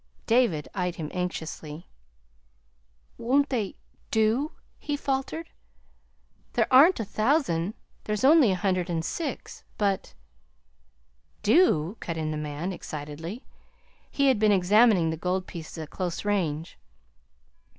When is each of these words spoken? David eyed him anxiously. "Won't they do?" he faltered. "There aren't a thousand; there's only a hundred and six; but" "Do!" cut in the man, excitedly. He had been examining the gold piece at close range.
David 0.25 0.67
eyed 0.73 0.95
him 0.95 1.11
anxiously. 1.13 1.85
"Won't 3.19 3.49
they 3.49 3.75
do?" 4.09 4.53
he 4.79 4.97
faltered. 4.97 5.51
"There 6.53 6.65
aren't 6.73 6.99
a 6.99 7.05
thousand; 7.05 7.75
there's 8.05 8.23
only 8.23 8.49
a 8.51 8.55
hundred 8.55 8.89
and 8.89 9.05
six; 9.05 9.63
but" 9.77 10.15
"Do!" 11.43 11.97
cut 11.99 12.17
in 12.17 12.31
the 12.31 12.35
man, 12.37 12.73
excitedly. 12.73 13.45
He 14.09 14.25
had 14.25 14.39
been 14.39 14.51
examining 14.51 15.11
the 15.11 15.17
gold 15.17 15.45
piece 15.45 15.77
at 15.77 15.91
close 15.91 16.25
range. 16.25 16.79